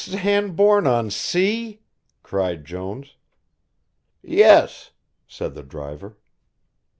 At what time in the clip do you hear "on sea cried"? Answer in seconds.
0.87-2.65